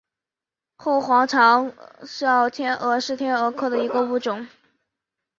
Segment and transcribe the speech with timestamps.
[0.77, 1.71] 后黄长
[2.03, 4.47] 喙天蛾是天蛾科的一个物种。